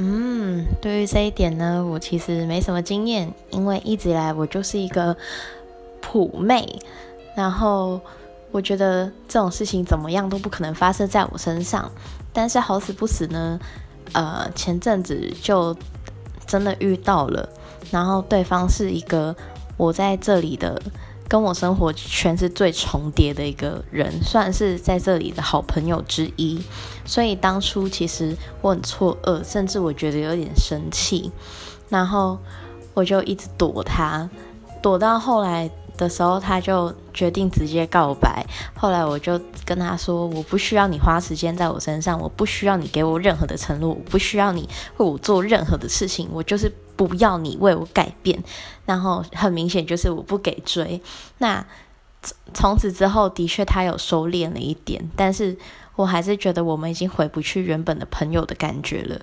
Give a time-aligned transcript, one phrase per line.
[0.00, 5.16] 嗯，对于这一点呢，我其实没什么经验，因为一直以来我就是一个
[6.00, 6.78] 普妹，
[7.34, 8.00] 然后
[8.52, 11.90] 我觉得这种事情怎么样都不可能发生在我身上。
[12.32, 13.58] 但是好死不死呢，
[14.12, 15.76] 呃，前阵子就
[16.46, 17.48] 真的遇到了，
[17.90, 19.34] 然后对方是一个
[19.76, 20.80] 我在这里的。
[21.28, 26.58] 跟我生活圈是最重叠的一个人，算是在这里的好朋友之一。
[27.04, 31.30] 所以当初其实我很错愕，甚至我觉得有点生气，
[31.90, 32.38] 然后
[32.94, 34.28] 我就一直躲他，
[34.82, 38.46] 躲到后来的时候，他就决定直接告白。
[38.74, 44.66] 后来我就跟他说：“我不需要你花时间在我身上，我不需要你给我任何的承诺，我不需要你
[44.96, 48.42] 为我做任何的事情，我就是。”不要你为我改变，
[48.84, 51.00] 然后很明显就是我不给追。
[51.38, 51.64] 那
[52.52, 55.56] 从此之后，的确他有收敛了一点，但是
[55.94, 59.20] 我还是觉得我们已经回不去原本的朋友的感觉了。